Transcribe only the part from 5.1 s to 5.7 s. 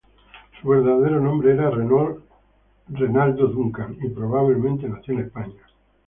en España.